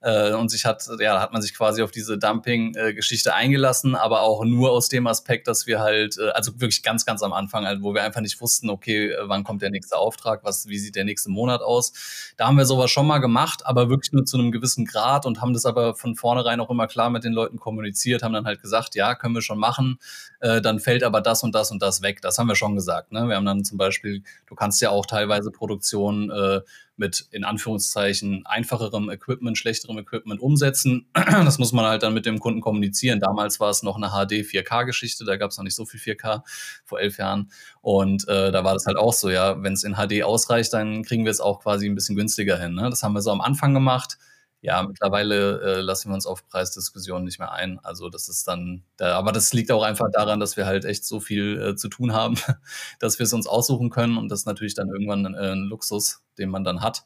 [0.00, 4.44] äh, und sich hat, ja, hat man sich quasi auf diese Dumping-Geschichte eingelassen, aber auch
[4.44, 7.82] nur aus dem Aspekt, dass wir halt, äh, also wirklich ganz, ganz am Anfang, halt,
[7.82, 10.96] wo wir einfach nicht wussten, okay, äh, wann kommt der nächste Auftrag, was, wie sieht
[10.96, 11.92] der nächste Monat aus.
[12.36, 15.40] Da haben wir sowas schon mal gemacht, aber wirklich nur zu einem gewissen Grad und
[15.40, 18.62] haben das aber von vornherein auch immer klar mit den Leuten kommuniziert, haben dann halt
[18.62, 19.98] gesagt, ja, können wir schon machen,
[20.46, 22.22] äh, dann fällt aber das und das und das weg.
[22.22, 23.10] Das haben wir schon gesagt.
[23.10, 23.28] Ne?
[23.28, 26.60] Wir haben dann zum Beispiel, du kannst ja auch teilweise Produktionen äh,
[26.96, 31.06] mit in Anführungszeichen einfacherem Equipment, schlechterem Equipment umsetzen.
[31.46, 33.20] Das muss man halt dann mit dem Kunden kommunizieren.
[33.20, 36.42] Damals war es noch eine HD 4K-Geschichte, da gab es noch nicht so viel 4K
[36.84, 37.50] vor elf Jahren.
[37.82, 41.02] Und äh, da war das halt auch so, ja, wenn es in HD ausreicht, dann
[41.02, 42.74] kriegen wir es auch quasi ein bisschen günstiger hin.
[42.74, 42.88] Ne?
[42.90, 44.16] Das haben wir so am Anfang gemacht
[44.60, 47.78] ja, mittlerweile äh, lassen wir uns auf Preisdiskussionen nicht mehr ein.
[47.82, 51.04] Also das ist dann, da, aber das liegt auch einfach daran, dass wir halt echt
[51.04, 52.36] so viel äh, zu tun haben,
[52.98, 56.22] dass wir es uns aussuchen können und das ist natürlich dann irgendwann äh, ein Luxus,
[56.38, 57.04] den man dann hat.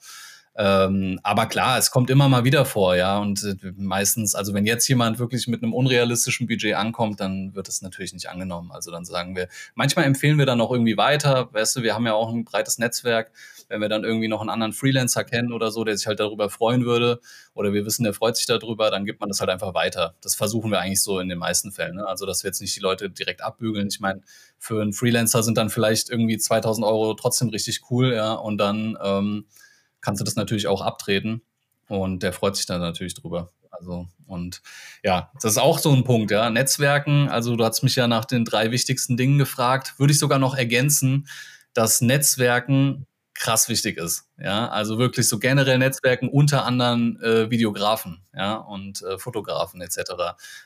[0.57, 3.19] Ähm, aber klar, es kommt immer mal wieder vor, ja.
[3.19, 7.69] Und äh, meistens, also wenn jetzt jemand wirklich mit einem unrealistischen Budget ankommt, dann wird
[7.69, 8.71] es natürlich nicht angenommen.
[8.73, 11.49] Also dann sagen wir, manchmal empfehlen wir dann auch irgendwie weiter.
[11.53, 13.31] Weißt du, wir haben ja auch ein breites Netzwerk
[13.71, 16.51] wenn wir dann irgendwie noch einen anderen Freelancer kennen oder so, der sich halt darüber
[16.51, 17.21] freuen würde,
[17.55, 20.15] oder wir wissen, der freut sich darüber, dann gibt man das halt einfach weiter.
[20.21, 21.97] Das versuchen wir eigentlich so in den meisten Fällen.
[21.97, 22.07] Ne?
[22.07, 23.87] Also, dass wir jetzt nicht die Leute direkt abbügeln.
[23.89, 24.23] Ich meine,
[24.59, 28.99] für einen Freelancer sind dann vielleicht irgendwie 2000 Euro trotzdem richtig cool, ja, und dann
[29.03, 29.47] ähm,
[30.01, 31.43] kannst du das natürlich auch abtreten.
[31.89, 33.51] Und der freut sich dann natürlich drüber.
[33.71, 34.63] Also, und
[35.03, 36.51] ja, das ist auch so ein Punkt, ja.
[36.51, 40.39] Netzwerken, also du hast mich ja nach den drei wichtigsten Dingen gefragt, würde ich sogar
[40.39, 41.27] noch ergänzen,
[41.73, 43.07] dass Netzwerken
[43.41, 44.29] krass wichtig ist.
[44.39, 50.13] Ja, also wirklich so generell Netzwerken unter anderem äh, Videografen, ja, und äh, Fotografen etc.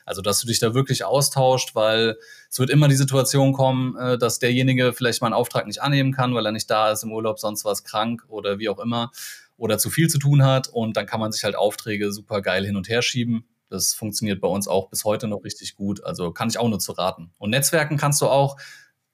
[0.05, 2.17] Also, dass du dich da wirklich austauscht, weil
[2.49, 6.11] es wird immer die Situation kommen, äh, dass derjenige vielleicht mal einen Auftrag nicht annehmen
[6.11, 9.11] kann, weil er nicht da ist im Urlaub, sonst was krank oder wie auch immer
[9.57, 12.65] oder zu viel zu tun hat und dann kann man sich halt Aufträge super geil
[12.65, 13.45] hin und her schieben.
[13.69, 16.03] Das funktioniert bei uns auch bis heute noch richtig gut.
[16.03, 17.31] Also kann ich auch nur zu raten.
[17.37, 18.57] Und Netzwerken kannst du auch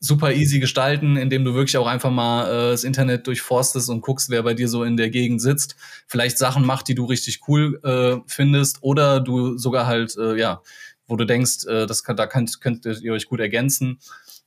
[0.03, 4.31] super easy gestalten, indem du wirklich auch einfach mal äh, das Internet durchforstest und guckst,
[4.31, 5.75] wer bei dir so in der Gegend sitzt,
[6.07, 10.63] vielleicht Sachen macht, die du richtig cool äh, findest oder du sogar halt, äh, ja,
[11.05, 13.99] wo du denkst, äh, das kann, da könnt, könnt ihr euch gut ergänzen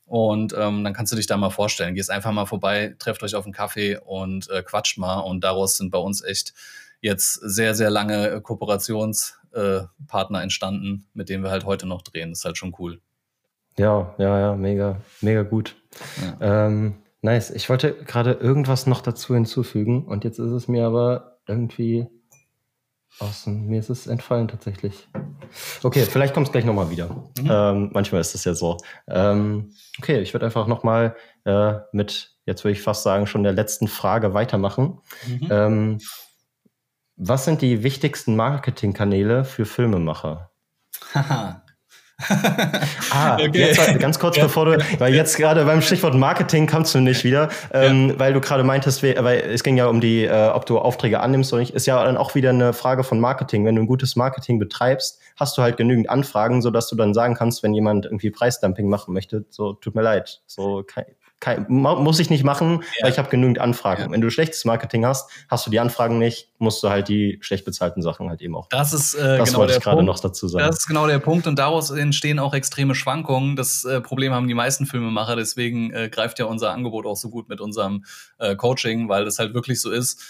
[0.07, 1.95] und ähm, dann kannst du dich da mal vorstellen.
[1.95, 5.77] Gehst einfach mal vorbei, trefft euch auf einen Kaffee und äh, quatscht mal und daraus
[5.77, 6.53] sind bei uns echt
[7.01, 12.31] jetzt sehr, sehr lange Kooperationspartner äh, entstanden, mit denen wir halt heute noch drehen.
[12.31, 13.01] Das ist halt schon cool.
[13.78, 15.76] Ja, ja, ja, mega, mega gut.
[16.40, 16.66] Ja.
[16.66, 17.50] Ähm, nice.
[17.50, 22.06] Ich wollte gerade irgendwas noch dazu hinzufügen und jetzt ist es mir aber irgendwie
[23.20, 25.08] aus dem, mir ist es entfallen tatsächlich.
[25.82, 27.08] Okay, vielleicht kommt es gleich nochmal wieder.
[27.38, 27.48] Mhm.
[27.48, 28.78] Ähm, manchmal ist es ja so.
[29.06, 33.52] Ähm, okay, ich würde einfach nochmal äh, mit, jetzt würde ich fast sagen, schon der
[33.52, 35.00] letzten Frage weitermachen.
[35.26, 35.48] Mhm.
[35.50, 35.98] Ähm,
[37.16, 40.50] was sind die wichtigsten Marketingkanäle für Filmemacher?
[41.14, 41.63] Haha,
[43.11, 43.50] ah, okay.
[43.53, 44.44] jetzt ganz kurz ja.
[44.44, 48.18] bevor du, weil jetzt gerade beim Stichwort Marketing kamst du nicht wieder, ähm, ja.
[48.18, 51.53] weil du gerade meintest, weil es ging ja um die, äh, ob du Aufträge annimmst
[51.53, 53.64] oder nicht, ist ja dann auch wieder eine Frage von Marketing.
[53.64, 57.35] Wenn du ein gutes Marketing betreibst, hast du halt genügend Anfragen, sodass du dann sagen
[57.35, 61.07] kannst, wenn jemand irgendwie Preisdumping machen möchte, so tut mir leid, so kein,
[61.44, 63.04] kein, muss ich nicht machen, ja.
[63.04, 64.04] weil ich habe genügend Anfragen.
[64.04, 64.11] Ja.
[64.11, 67.66] Wenn du schlechtes Marketing hast, hast du die Anfragen nicht, musst du halt die schlecht
[67.66, 68.66] bezahlten Sachen halt eben auch.
[68.70, 70.66] Das ist äh, das genau wollte ich gerade noch dazu sagen.
[70.66, 73.57] Das ist genau der Punkt und daraus entstehen auch extreme Schwankungen.
[73.57, 77.28] Das äh, Problem haben die meisten Filmemacher, deswegen äh, greift ja unser Angebot auch so
[77.28, 78.07] gut mit unserem
[78.38, 80.22] äh, Coaching, weil das halt wirklich so ist,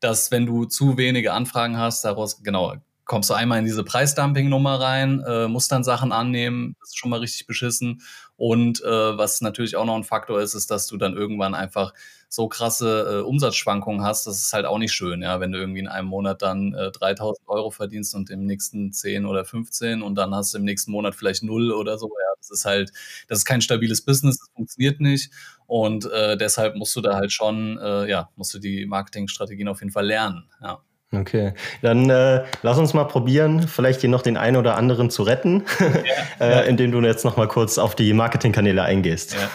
[0.00, 2.74] dass wenn du zu wenige Anfragen hast, daraus genau
[3.08, 7.10] kommst du einmal in diese Preisdumping-Nummer rein, äh, musst dann Sachen annehmen, das ist schon
[7.10, 8.02] mal richtig beschissen.
[8.38, 11.92] Und äh, was natürlich auch noch ein Faktor ist, ist, dass du dann irgendwann einfach
[12.28, 15.80] so krasse äh, Umsatzschwankungen hast, das ist halt auch nicht schön, ja, wenn du irgendwie
[15.80, 20.14] in einem Monat dann äh, 3000 Euro verdienst und im nächsten 10 oder 15 und
[20.14, 22.92] dann hast du im nächsten Monat vielleicht null oder so, ja, das ist halt,
[23.28, 25.32] das ist kein stabiles Business, das funktioniert nicht.
[25.66, 29.80] Und äh, deshalb musst du da halt schon, äh, ja, musst du die Marketingstrategien auf
[29.80, 30.80] jeden Fall lernen, ja.
[31.10, 35.22] Okay, dann äh, lass uns mal probieren, vielleicht hier noch den einen oder anderen zu
[35.22, 35.86] retten, ja,
[36.46, 36.60] äh, ja.
[36.60, 39.32] indem du jetzt noch mal kurz auf die Marketingkanäle eingehst.
[39.32, 39.48] Ja.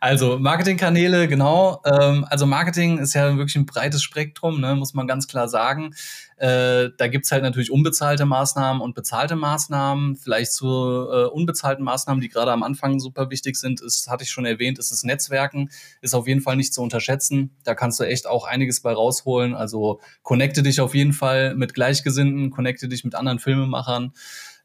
[0.00, 1.82] Also Marketingkanäle, genau.
[1.84, 5.94] Ähm, also Marketing ist ja wirklich ein breites Spektrum, ne, muss man ganz klar sagen.
[6.38, 10.16] Äh, da gibt's halt natürlich unbezahlte Maßnahmen und bezahlte Maßnahmen.
[10.16, 14.30] Vielleicht zu äh, unbezahlten Maßnahmen, die gerade am Anfang super wichtig sind, ist, hatte ich
[14.30, 15.70] schon erwähnt, ist das Netzwerken,
[16.00, 17.56] ist auf jeden Fall nicht zu unterschätzen.
[17.64, 19.54] Da kannst du echt auch einiges bei rausholen.
[19.54, 24.12] Also connecte dich auf jeden Fall mit Gleichgesinnten, connecte dich mit anderen Filmemachern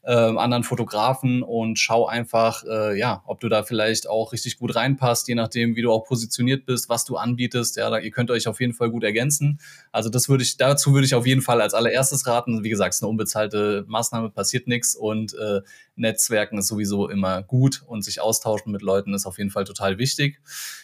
[0.06, 4.74] äh, anderen Fotografen und schau einfach, äh, ja, ob du da vielleicht auch richtig gut
[4.74, 7.76] reinpasst, je nachdem, wie du auch positioniert bist, was du anbietest.
[7.76, 9.60] Ja, da, ihr könnt euch auf jeden Fall gut ergänzen.
[9.92, 12.64] Also das würde ich, dazu würde ich auf jeden Fall als allererstes raten.
[12.64, 15.60] Wie gesagt, es ist eine unbezahlte Maßnahme, passiert nichts und äh,
[15.96, 19.98] Netzwerken ist sowieso immer gut und sich austauschen mit Leuten ist auf jeden Fall total
[19.98, 20.40] wichtig.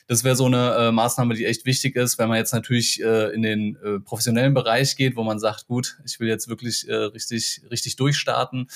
[0.07, 3.33] Das wäre so eine äh, Maßnahme, die echt wichtig ist, wenn man jetzt natürlich äh,
[3.35, 6.95] in den äh, professionellen Bereich geht, wo man sagt, gut, ich will jetzt wirklich äh,
[6.95, 8.69] richtig, richtig durchstarten.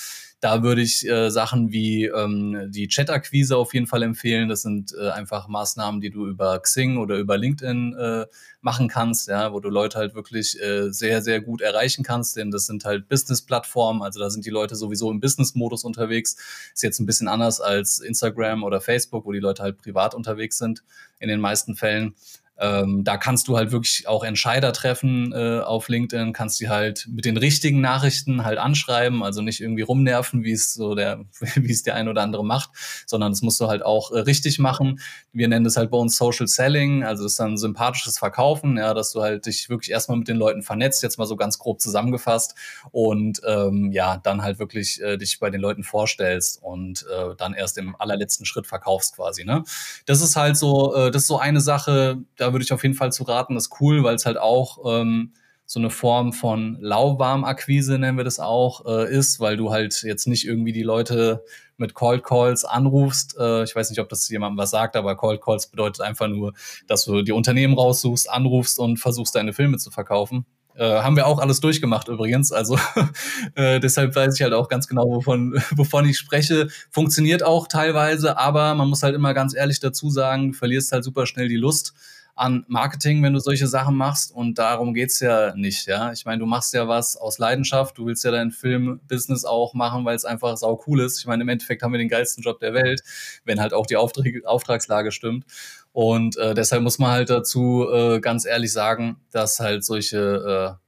[0.45, 4.47] Da würde ich äh, Sachen wie ähm, die Chat-Akquise auf jeden Fall empfehlen.
[4.47, 8.25] Das sind äh, einfach Maßnahmen, die du über Xing oder über LinkedIn äh,
[8.61, 12.51] machen kannst, ja, wo du Leute halt wirklich äh, sehr, sehr gut erreichen kannst, denn
[12.51, 16.35] das sind halt Business-Plattformen, also da sind die Leute sowieso im Business-Modus unterwegs.
[16.75, 20.59] Ist jetzt ein bisschen anders als Instagram oder Facebook, wo die Leute halt privat unterwegs
[20.59, 20.83] sind
[21.17, 22.13] in den meisten Fällen.
[22.57, 27.07] Ähm, da kannst du halt wirklich auch Entscheider treffen äh, auf LinkedIn, kannst die halt
[27.11, 31.71] mit den richtigen Nachrichten halt anschreiben, also nicht irgendwie rumnerven, wie es so der, wie
[31.71, 32.69] es der ein oder andere macht,
[33.05, 35.01] sondern das musst du halt auch äh, richtig machen.
[35.33, 38.93] Wir nennen das halt bei uns Social Selling, also das ist dann sympathisches Verkaufen, ja,
[38.93, 41.81] dass du halt dich wirklich erstmal mit den Leuten vernetzt, jetzt mal so ganz grob
[41.81, 42.55] zusammengefasst
[42.91, 47.53] und ähm, ja, dann halt wirklich äh, dich bei den Leuten vorstellst und äh, dann
[47.53, 49.43] erst im allerletzten Schritt verkaufst quasi.
[49.43, 49.63] Ne?
[50.05, 52.83] Das ist halt so, äh, das ist so eine Sache, da da würde ich auf
[52.83, 55.33] jeden Fall zu raten, das ist cool, weil es halt auch ähm,
[55.65, 60.27] so eine Form von Lauwarm-Akquise, nennen wir das auch, äh, ist, weil du halt jetzt
[60.27, 61.43] nicht irgendwie die Leute
[61.77, 63.35] mit Cold Calls anrufst.
[63.39, 66.53] Äh, ich weiß nicht, ob das jemandem was sagt, aber Cold Calls bedeutet einfach nur,
[66.87, 70.45] dass du die Unternehmen raussuchst, anrufst und versuchst, deine Filme zu verkaufen.
[70.75, 72.51] Äh, haben wir auch alles durchgemacht übrigens.
[72.51, 72.77] Also
[73.55, 76.67] äh, deshalb weiß ich halt auch ganz genau, wovon, wovon ich spreche.
[76.91, 81.03] Funktioniert auch teilweise, aber man muss halt immer ganz ehrlich dazu sagen, du verlierst halt
[81.03, 81.93] super schnell die Lust
[82.35, 84.31] an Marketing, wenn du solche Sachen machst.
[84.31, 86.11] Und darum geht's ja nicht, ja.
[86.11, 90.05] Ich meine, du machst ja was aus Leidenschaft, du willst ja dein Filmbusiness auch machen,
[90.05, 91.19] weil es einfach sau cool ist.
[91.19, 93.01] Ich meine, im Endeffekt haben wir den geilsten Job der Welt,
[93.45, 95.45] wenn halt auch die Aufträge, Auftragslage stimmt.
[95.93, 100.84] Und äh, deshalb muss man halt dazu äh, ganz ehrlich sagen, dass halt solche äh,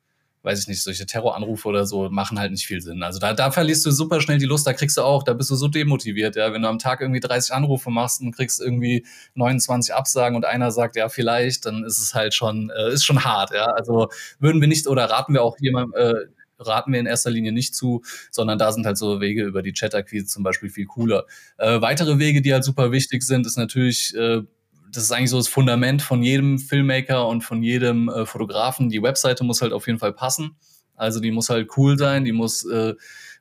[0.48, 3.04] weiß ich nicht, solche Terroranrufe oder so machen halt nicht viel Sinn.
[3.04, 5.50] Also da, da verlierst du super schnell die Lust, da kriegst du auch, da bist
[5.52, 9.06] du so demotiviert, ja, wenn du am Tag irgendwie 30 Anrufe machst und kriegst irgendwie
[9.36, 13.26] 29 Absagen und einer sagt, ja, vielleicht, dann ist es halt schon, äh, ist schon
[13.26, 13.66] hart, ja.
[13.66, 14.08] Also
[14.40, 16.14] würden wir nicht oder raten wir auch jemandem, äh,
[16.60, 19.74] raten wir in erster Linie nicht zu, sondern da sind halt so Wege über die
[19.74, 21.26] Chat-Akquise zum Beispiel viel cooler.
[21.58, 24.44] Äh, weitere Wege, die halt super wichtig sind, ist natürlich äh,
[24.92, 28.90] das ist eigentlich so das Fundament von jedem Filmmaker und von jedem äh, Fotografen.
[28.90, 30.56] Die Webseite muss halt auf jeden Fall passen.
[30.96, 32.96] Also die muss halt cool sein, die muss äh,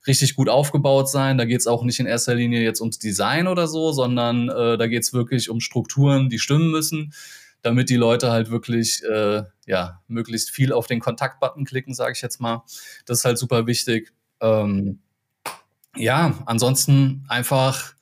[0.06, 1.38] richtig gut aufgebaut sein.
[1.38, 4.76] Da geht es auch nicht in erster Linie jetzt ums Design oder so, sondern äh,
[4.76, 7.12] da geht es wirklich um Strukturen, die stimmen müssen,
[7.62, 12.22] damit die Leute halt wirklich äh, ja möglichst viel auf den Kontaktbutton klicken, sage ich
[12.22, 12.62] jetzt mal.
[13.06, 14.12] Das ist halt super wichtig.
[14.40, 15.00] Ähm,
[15.96, 17.95] ja, ansonsten einfach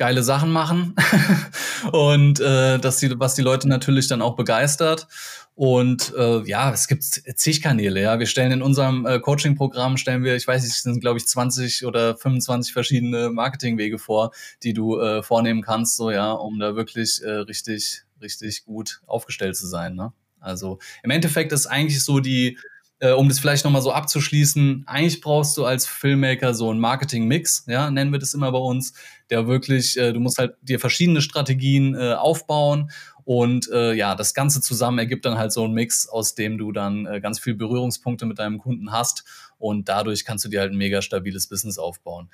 [0.00, 0.94] geile Sachen machen
[1.92, 5.06] und äh, dass die, was die Leute natürlich dann auch begeistert.
[5.54, 8.18] Und äh, ja, es gibt zig Kanäle, ja.
[8.18, 11.26] Wir stellen in unserem äh, Coaching-Programm, stellen wir, ich weiß nicht, es sind, glaube ich,
[11.26, 14.30] 20 oder 25 verschiedene Marketingwege vor,
[14.62, 19.54] die du äh, vornehmen kannst, so ja, um da wirklich äh, richtig, richtig gut aufgestellt
[19.54, 19.96] zu sein.
[19.96, 20.14] Ne?
[20.40, 22.56] Also im Endeffekt ist eigentlich so die,
[23.00, 27.64] äh, um das vielleicht nochmal so abzuschließen, eigentlich brauchst du als Filmmaker so einen Marketing-Mix,
[27.66, 28.94] ja, nennen wir das immer bei uns,
[29.30, 32.90] der wirklich, äh, du musst halt dir verschiedene Strategien äh, aufbauen
[33.24, 37.04] und ja, das Ganze zusammen ergibt dann halt so einen Mix, aus dem du dann
[37.22, 39.22] ganz viel Berührungspunkte mit deinem Kunden hast
[39.56, 42.28] und dadurch kannst du dir halt ein mega stabiles Business aufbauen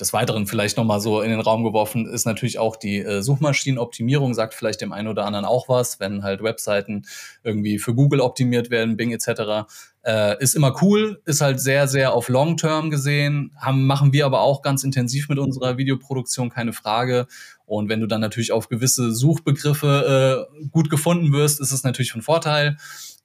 [0.00, 4.34] des Weiteren vielleicht nochmal so in den Raum geworfen ist natürlich auch die äh, Suchmaschinenoptimierung,
[4.34, 7.06] sagt vielleicht dem einen oder anderen auch was, wenn halt Webseiten
[7.42, 9.68] irgendwie für Google optimiert werden, Bing etc.
[10.06, 14.40] Äh, ist immer cool, ist halt sehr, sehr auf Long-Term gesehen, haben, machen wir aber
[14.40, 17.26] auch ganz intensiv mit unserer Videoproduktion, keine Frage.
[17.64, 22.12] Und wenn du dann natürlich auf gewisse Suchbegriffe äh, gut gefunden wirst, ist es natürlich
[22.12, 22.76] von Vorteil.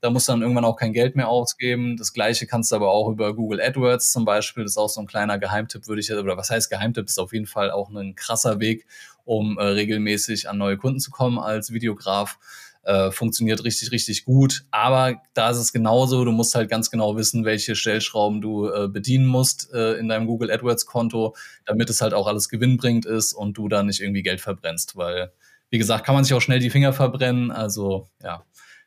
[0.02, 1.98] Da musst du dann irgendwann auch kein Geld mehr ausgeben.
[1.98, 4.64] Das gleiche kannst du aber auch über Google AdWords zum Beispiel.
[4.64, 7.06] Das ist auch so ein kleiner Geheimtipp, würde ich, oder was heißt Geheimtipp?
[7.06, 8.88] ist auf jeden Fall auch ein krasser Weg,
[9.24, 12.40] um äh, regelmäßig an neue Kunden zu kommen als Videograf.
[12.84, 14.64] Äh, funktioniert richtig, richtig gut.
[14.72, 16.26] Aber da ist es genauso.
[16.26, 20.26] Du musst halt ganz genau wissen, welche Stellschrauben du äh, bedienen musst äh, in deinem
[20.26, 24.24] Google AdWords Konto, damit es halt auch alles gewinnbringend ist und du da nicht irgendwie
[24.24, 24.96] Geld verbrennst.
[24.98, 25.32] Weil,
[25.70, 27.52] wie gesagt, kann man sich auch schnell die Finger verbrennen.
[27.52, 28.44] Also, ja.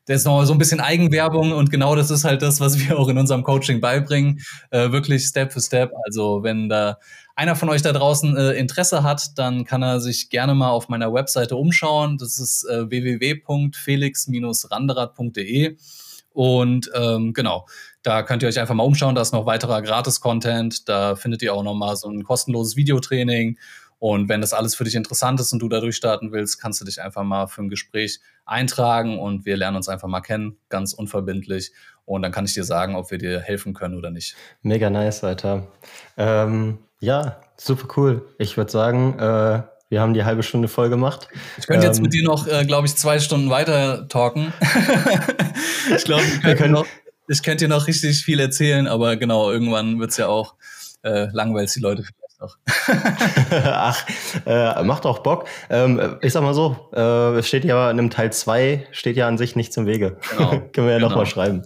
[0.07, 2.99] Das ist noch so ein bisschen Eigenwerbung und genau das ist halt das, was wir
[2.99, 4.41] auch in unserem Coaching beibringen.
[4.71, 5.93] Äh, wirklich Step für Step.
[6.05, 6.99] Also wenn da
[7.35, 10.89] einer von euch da draußen äh, Interesse hat, dann kann er sich gerne mal auf
[10.89, 12.17] meiner Webseite umschauen.
[12.19, 15.77] Das ist äh, www.felix-randerad.de.
[16.31, 17.67] Und ähm, genau,
[18.03, 19.15] da könnt ihr euch einfach mal umschauen.
[19.15, 20.89] Da ist noch weiterer Gratis-Content.
[20.89, 23.59] Da findet ihr auch noch mal so ein kostenloses Videotraining.
[23.99, 26.85] Und wenn das alles für dich interessant ist und du da durchstarten willst, kannst du
[26.85, 30.93] dich einfach mal für ein Gespräch eintragen und wir lernen uns einfach mal kennen, ganz
[30.93, 31.73] unverbindlich.
[32.05, 34.37] Und dann kann ich dir sagen, ob wir dir helfen können oder nicht.
[34.61, 35.69] Mega nice, Alter.
[36.19, 38.29] Ähm, ja, super cool.
[38.39, 41.29] Ich würde sagen, äh, wir haben die halbe Stunde voll gemacht.
[41.59, 44.53] Ich könnte ähm, jetzt mit dir noch, äh, glaube ich, zwei Stunden weiter talken.
[45.97, 46.87] ich glaube, wir können noch,
[47.29, 50.55] ich könnte dir noch richtig viel erzählen, aber genau, irgendwann wird es ja auch
[51.03, 52.05] äh, langweilig, die Leute
[52.45, 52.59] doch.
[53.51, 54.07] Ach,
[54.47, 55.47] äh, macht auch Bock.
[55.71, 59.29] Ähm, ich sag mal so, äh, es steht ja in einem Teil 2, steht ja
[59.29, 60.19] an sich nichts im Wege.
[60.31, 60.51] Genau.
[60.73, 61.09] Können wir ja genau.
[61.09, 61.63] nochmal schreiben.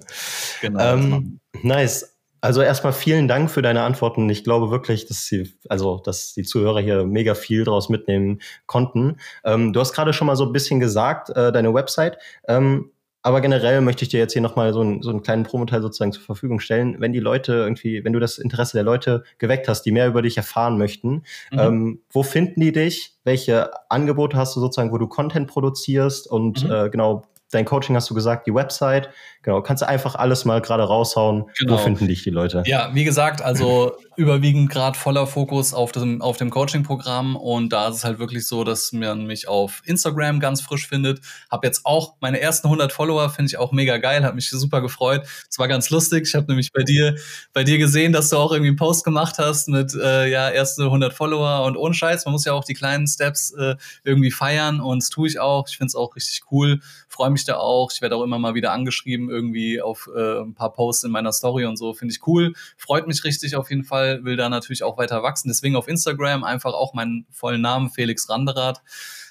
[0.61, 0.81] Genau.
[0.81, 2.18] Ähm, nice.
[2.41, 4.29] Also erstmal vielen Dank für deine Antworten.
[4.31, 9.17] Ich glaube wirklich, dass sie, also dass die Zuhörer hier mega viel draus mitnehmen konnten.
[9.45, 12.19] Ähm, du hast gerade schon mal so ein bisschen gesagt, äh, deine Website.
[12.47, 12.91] Ähm,
[13.23, 16.13] aber generell möchte ich dir jetzt hier nochmal so, ein, so einen kleinen Promoteil sozusagen
[16.13, 17.01] zur Verfügung stellen.
[17.01, 20.23] Wenn die Leute irgendwie, wenn du das Interesse der Leute geweckt hast, die mehr über
[20.23, 21.59] dich erfahren möchten, mhm.
[21.59, 23.17] ähm, wo finden die dich?
[23.25, 26.29] Welche Angebote hast du sozusagen, wo du Content produzierst?
[26.29, 26.71] Und mhm.
[26.71, 29.11] äh, genau, dein Coaching hast du gesagt, die Website.
[29.43, 31.47] Genau, kannst du einfach alles mal gerade raushauen.
[31.59, 31.75] Genau.
[31.75, 32.63] Wo finden dich die Leute?
[32.67, 37.89] Ja, wie gesagt, also überwiegend gerade voller Fokus auf dem, auf dem Coaching-Programm und da
[37.89, 41.21] ist es halt wirklich so, dass man mich auf Instagram ganz frisch findet.
[41.51, 44.81] Hab jetzt auch meine ersten 100 Follower, finde ich auch mega geil, hat mich super
[44.81, 45.23] gefreut.
[45.49, 46.27] Es war ganz lustig.
[46.27, 47.15] Ich habe nämlich bei dir,
[47.53, 50.83] bei dir gesehen, dass du auch irgendwie einen Post gemacht hast mit äh, ja erste
[50.83, 52.25] 100 Follower und ohne Scheiß.
[52.25, 55.69] Man muss ja auch die kleinen Steps äh, irgendwie feiern und das tue ich auch.
[55.69, 57.91] Ich finde es auch richtig cool, freue mich da auch.
[57.93, 61.33] Ich werde auch immer mal wieder angeschrieben irgendwie auf äh, ein paar Posts in meiner
[61.33, 61.93] Story und so.
[61.95, 62.53] Finde ich cool.
[62.77, 64.25] Freut mich richtig auf jeden Fall.
[64.25, 65.49] Will da natürlich auch weiter wachsen.
[65.49, 68.83] Deswegen auf Instagram einfach auch meinen vollen Namen, Felix Randerath.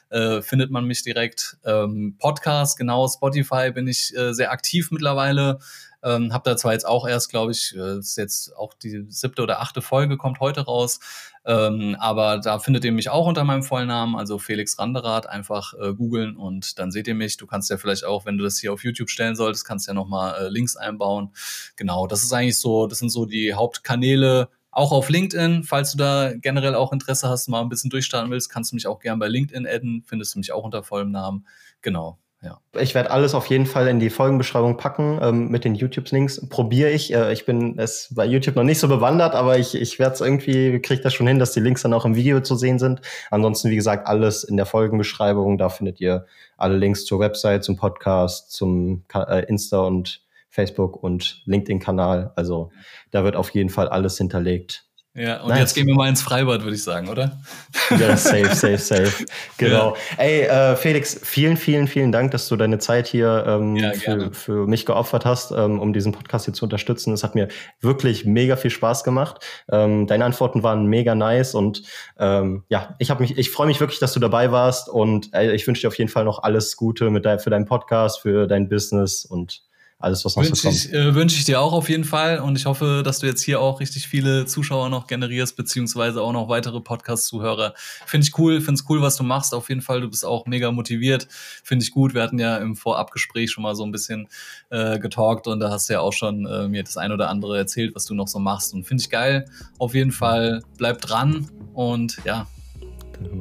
[0.10, 1.58] Äh, findet man mich direkt.
[1.66, 5.60] Ähm, Podcast, genau, Spotify bin ich äh, sehr aktiv mittlerweile.
[6.04, 9.42] Ähm, hab da zwar jetzt auch erst, glaube ich, äh, ist jetzt auch die siebte
[9.42, 11.00] oder achte Folge, kommt heute raus.
[11.46, 15.28] Ähm, aber da findet ihr mich auch unter meinem vollen Namen, also Felix Randerath.
[15.28, 17.38] Einfach äh, googeln und dann seht ihr mich.
[17.38, 19.94] Du kannst ja vielleicht auch, wenn du das hier auf YouTube stellen solltest, kannst ja
[19.94, 21.32] nochmal äh, Links einbauen.
[21.76, 24.50] Genau, das ist eigentlich so, das sind so die Hauptkanäle.
[24.72, 28.50] Auch auf LinkedIn, falls du da generell auch Interesse hast, mal ein bisschen durchstarten willst,
[28.50, 31.48] kannst du mich auch gern bei LinkedIn adden, findest du mich auch unter vollem Namen.
[31.82, 32.20] Genau.
[32.48, 32.62] Ja.
[32.80, 36.48] Ich werde alles auf jeden Fall in die Folgenbeschreibung packen ähm, mit den YouTube-Links.
[36.48, 37.14] Probiere ich.
[37.14, 40.22] Äh, ich bin es bei YouTube noch nicht so bewandert, aber ich, ich werde es
[40.22, 43.02] irgendwie, kriege das schon hin, dass die Links dann auch im Video zu sehen sind.
[43.32, 45.58] Ansonsten, wie gesagt, alles in der Folgenbeschreibung.
[45.58, 51.42] Da findet ihr alle Links zur Website, zum Podcast, zum äh, Insta und Facebook und
[51.46, 52.32] LinkedIn-Kanal.
[52.36, 52.72] Also
[53.12, 54.87] da wird auf jeden Fall alles hinterlegt.
[55.18, 55.60] Ja, und nice.
[55.60, 57.40] jetzt gehen wir mal ins Freibad, würde ich sagen, oder?
[57.90, 59.26] Ja, safe, safe, safe.
[59.58, 59.96] Genau.
[59.96, 60.24] Ja.
[60.24, 64.32] Ey, äh, Felix, vielen, vielen, vielen Dank, dass du deine Zeit hier ähm, ja, für,
[64.32, 67.14] für, mich geopfert hast, ähm, um diesen Podcast hier zu unterstützen.
[67.14, 67.48] Es hat mir
[67.82, 69.44] wirklich mega viel Spaß gemacht.
[69.72, 71.82] Ähm, deine Antworten waren mega nice und
[72.20, 75.52] ähm, ja, ich habe mich, ich freue mich wirklich, dass du dabei warst und äh,
[75.56, 78.46] ich wünsche dir auf jeden Fall noch alles Gute mit dein, für deinen Podcast, für
[78.46, 79.67] dein Business und
[80.00, 80.76] alles, was noch wünsche so kommt.
[80.76, 83.42] Ich, äh, wünsche ich dir auch auf jeden Fall und ich hoffe, dass du jetzt
[83.42, 87.74] hier auch richtig viele Zuschauer noch generierst, beziehungsweise auch noch weitere Podcast-Zuhörer.
[88.06, 89.56] Finde ich cool, finde es cool, was du machst.
[89.56, 91.28] Auf jeden Fall, du bist auch mega motiviert.
[91.64, 92.14] Finde ich gut.
[92.14, 94.28] Wir hatten ja im Vorabgespräch schon mal so ein bisschen
[94.70, 97.58] äh, getalkt und da hast du ja auch schon äh, mir das ein oder andere
[97.58, 98.76] erzählt, was du noch so machst.
[98.76, 99.46] Und finde ich geil.
[99.80, 102.46] Auf jeden Fall, bleib dran und ja,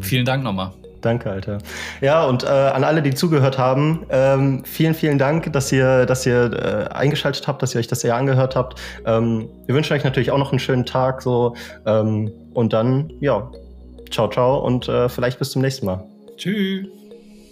[0.01, 0.73] vielen Dank nochmal.
[1.07, 1.59] Danke, Alter.
[2.01, 6.27] Ja, und äh, an alle, die zugehört haben, ähm, vielen, vielen Dank, dass ihr, dass
[6.27, 8.81] ihr äh, eingeschaltet habt, dass ihr euch das hier angehört habt.
[9.05, 11.55] Ähm, wir wünschen euch natürlich auch noch einen schönen Tag so.
[11.87, 13.49] Ähm, und dann, ja,
[14.11, 16.03] ciao, ciao und äh, vielleicht bis zum nächsten Mal.
[16.37, 16.96] Tschüss.